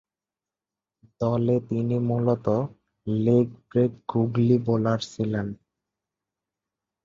[1.21, 2.59] দলে তিনি মূলতঃ
[3.07, 5.47] লেগ ব্রেক গুগলি বোলার ছিলেন।